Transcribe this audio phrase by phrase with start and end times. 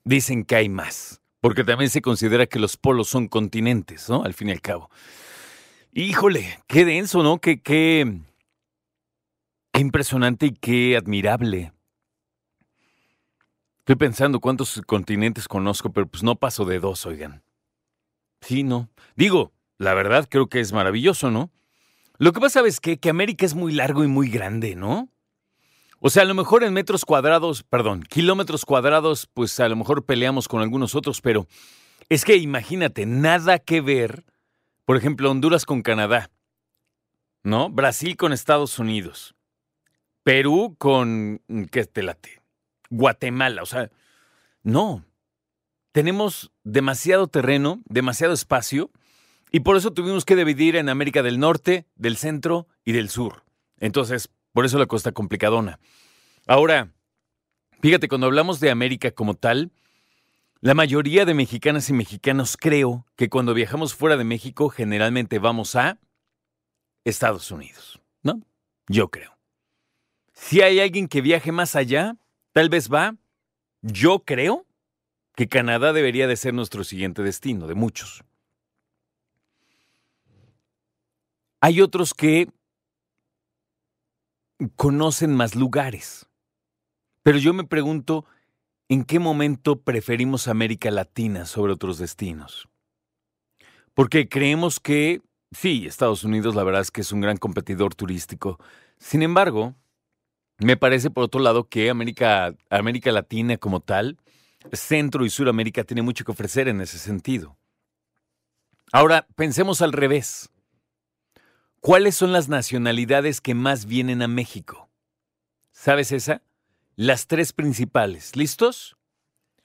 [0.04, 4.24] Dicen que hay más, porque también se considera que los polos son continentes, ¿no?
[4.24, 4.90] Al fin y al cabo.
[5.94, 7.38] Híjole, qué denso, ¿no?
[7.38, 8.20] Qué, qué,
[9.72, 11.72] qué impresionante y qué admirable.
[13.78, 17.44] Estoy pensando cuántos continentes conozco, pero pues no paso de dos, oigan.
[18.48, 18.90] Sí, no.
[19.18, 21.52] Digo, la verdad creo que es maravilloso, ¿no?
[22.18, 25.10] Lo que pasa es que, que América es muy largo y muy grande, ¿no?
[26.00, 30.06] O sea, a lo mejor en metros cuadrados, perdón, kilómetros cuadrados, pues a lo mejor
[30.06, 31.46] peleamos con algunos otros, pero
[32.08, 34.24] es que imagínate, nada que ver,
[34.86, 36.32] por ejemplo, Honduras con Canadá,
[37.44, 37.70] ¿no?
[37.70, 39.36] Brasil con Estados Unidos,
[40.24, 42.42] Perú con, ¿qué te late?
[42.90, 43.92] Guatemala, o sea,
[44.64, 45.04] no,
[45.98, 48.92] tenemos demasiado terreno, demasiado espacio,
[49.52, 53.46] y por eso tuvimos que dividir en América del Norte, del Centro y del Sur.
[53.80, 55.80] Entonces, por eso la costa complicadona.
[56.46, 56.94] Ahora,
[57.82, 59.72] fíjate, cuando hablamos de América como tal,
[60.62, 65.76] la mayoría de mexicanas y mexicanos creo que cuando viajamos fuera de México generalmente vamos
[65.76, 65.98] a
[67.06, 68.44] Estados Unidos, ¿no?
[68.88, 69.36] Yo creo.
[70.34, 72.18] Si hay alguien que viaje más allá,
[72.54, 73.16] tal vez va,
[73.82, 74.67] yo creo,
[75.38, 78.24] que Canadá debería de ser nuestro siguiente destino, de muchos.
[81.62, 82.50] Hay otros que
[84.76, 86.26] conocen más lugares,
[87.22, 88.26] pero yo me pregunto,
[88.90, 92.68] ¿en qué momento preferimos América Latina sobre otros destinos?
[93.94, 98.60] Porque creemos que, sí, Estados Unidos la verdad es que es un gran competidor turístico.
[98.98, 99.76] Sin embargo,
[100.58, 104.18] me parece por otro lado que América, América Latina como tal,
[104.74, 107.58] Centro y Suramérica tiene mucho que ofrecer en ese sentido.
[108.92, 110.50] Ahora, pensemos al revés.
[111.80, 114.90] ¿Cuáles son las nacionalidades que más vienen a México?
[115.72, 116.42] ¿Sabes esa?
[116.96, 118.36] Las tres principales.
[118.36, 118.98] ¿Listos?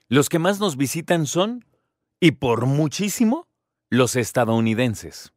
[0.09, 1.65] Los que más nos visitan son,
[2.21, 3.49] y por muchísimo,
[3.89, 5.33] los estadounidenses.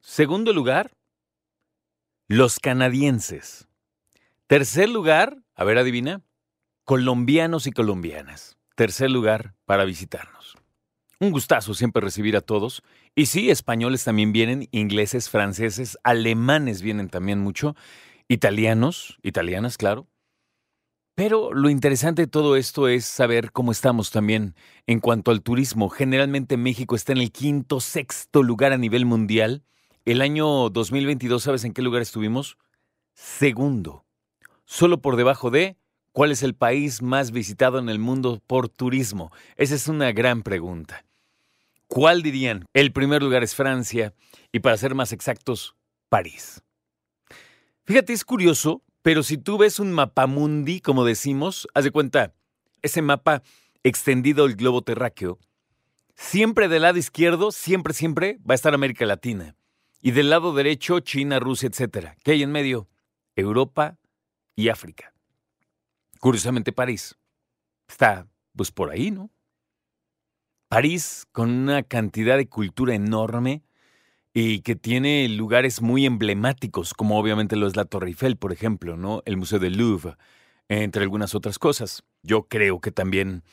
[0.00, 0.92] Segundo lugar,
[2.28, 3.66] los canadienses.
[4.46, 6.22] Tercer lugar, a ver, adivina,
[6.86, 8.56] colombianos y colombianas.
[8.76, 10.56] Tercer lugar para visitarnos.
[11.18, 12.84] Un gustazo siempre recibir a todos.
[13.16, 17.74] Y sí, españoles también vienen, ingleses, franceses, alemanes vienen también mucho,
[18.28, 20.06] italianos, italianas, claro.
[21.16, 24.54] Pero lo interesante de todo esto es saber cómo estamos también
[24.86, 25.88] en cuanto al turismo.
[25.88, 29.64] Generalmente México está en el quinto, sexto lugar a nivel mundial.
[30.04, 32.58] El año 2022, ¿sabes en qué lugar estuvimos?
[33.12, 34.04] Segundo.
[34.66, 35.76] Solo por debajo de
[36.16, 39.30] ¿Cuál es el país más visitado en el mundo por turismo?
[39.56, 41.04] Esa es una gran pregunta.
[41.88, 42.64] ¿Cuál dirían?
[42.72, 44.14] El primer lugar es Francia
[44.50, 45.76] y para ser más exactos,
[46.08, 46.62] París.
[47.84, 52.32] Fíjate, es curioso, pero si tú ves un mapamundi, como decimos, haz de cuenta,
[52.80, 53.42] ese mapa
[53.82, 55.38] extendido del globo terráqueo,
[56.14, 59.54] siempre del lado izquierdo, siempre, siempre va a estar América Latina.
[60.00, 62.16] Y del lado derecho, China, Rusia, etc.
[62.24, 62.88] ¿Qué hay en medio?
[63.34, 63.98] Europa
[64.54, 65.12] y África.
[66.26, 67.16] Curiosamente, París
[67.88, 68.26] está,
[68.56, 69.30] pues, por ahí, ¿no?
[70.66, 73.62] París, con una cantidad de cultura enorme
[74.34, 78.96] y que tiene lugares muy emblemáticos, como obviamente lo es la Torre Eiffel, por ejemplo,
[78.96, 79.22] ¿no?
[79.24, 80.16] El Museo del Louvre,
[80.68, 82.02] entre algunas otras cosas.
[82.24, 83.44] Yo creo que también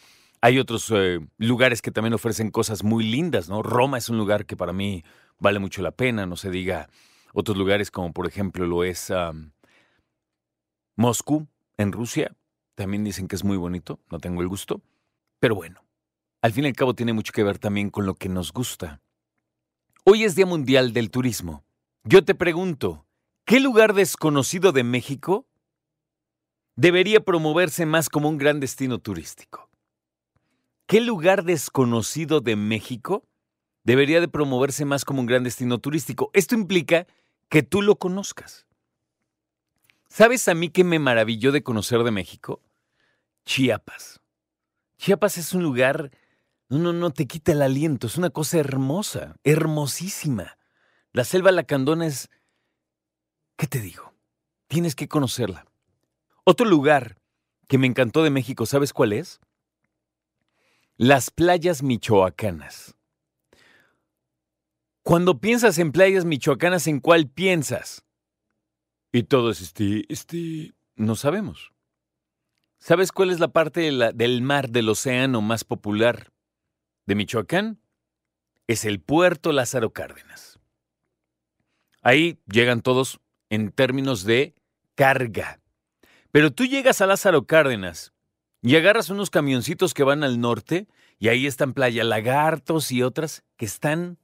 [0.41, 3.61] hay otros eh, lugares que también ofrecen cosas muy lindas, ¿no?
[3.61, 5.03] Roma es un lugar que para mí
[5.37, 6.90] vale mucho la pena, no se diga
[7.35, 9.14] otros lugares como por ejemplo lo es
[10.96, 11.47] Moscú,
[11.78, 12.35] en Rusia,
[12.75, 14.81] también dicen que es muy bonito, no tengo el gusto.
[15.40, 15.84] Pero bueno,
[16.41, 19.02] al fin y al cabo tiene mucho que ver también con lo que nos gusta.
[20.03, 21.64] Hoy es Día Mundial del Turismo.
[22.03, 23.05] Yo te pregunto,
[23.46, 25.46] ¿qué lugar desconocido de México
[26.75, 29.69] debería promoverse más como un gran destino turístico?
[30.85, 33.23] ¿Qué lugar desconocido de México
[33.84, 36.29] debería de promoverse más como un gran destino turístico?
[36.34, 37.08] Esto implica
[37.47, 38.66] que tú lo conozcas.
[40.09, 42.59] ¿Sabes a mí qué me maravilló de conocer de México?
[43.45, 44.22] Chiapas.
[44.97, 46.11] Chiapas es un lugar,
[46.69, 50.57] no, no, no te quita el aliento, es una cosa hermosa, hermosísima.
[51.11, 52.29] La selva lacandona es,
[53.57, 54.13] ¿qué te digo?
[54.67, 55.66] Tienes que conocerla.
[56.45, 57.17] Otro lugar
[57.67, 59.40] que me encantó de México, ¿sabes cuál es?
[60.95, 62.95] Las playas michoacanas.
[65.01, 68.05] Cuando piensas en playas michoacanas, ¿en cuál piensas?
[69.11, 71.72] Y todos, este, este, no sabemos.
[72.85, 76.34] ¿Sabes cuál es la parte del mar, del océano más popular
[77.06, 77.80] de Michoacán?
[78.68, 80.59] Es el puerto Lázaro Cárdenas.
[82.02, 84.53] Ahí llegan todos en términos de
[84.96, 85.62] carga.
[86.32, 88.12] Pero tú llegas a Lázaro Cárdenas
[88.62, 90.90] y agarras unos camioncitos que van al norte
[91.20, 94.18] y ahí están Playa Lagartos y otras que están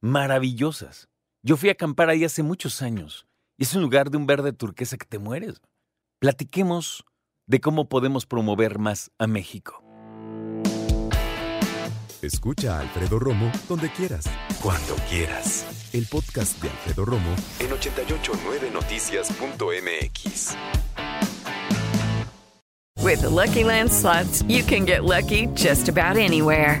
[0.00, 1.08] maravillosas.
[1.42, 4.52] Yo fui a acampar ahí hace muchos años y es un lugar de un verde
[4.52, 5.60] turquesa que te mueres.
[6.20, 7.04] Platiquemos
[7.48, 9.82] de cómo podemos promover más a México.
[12.20, 14.26] Escucha a Alfredo Romo donde quieras,
[14.62, 15.64] cuando quieras.
[15.92, 20.56] El podcast de Alfredo Romo en 889noticias.mx.
[23.00, 26.80] With the Lucky Land slots, you can get lucky just about anywhere.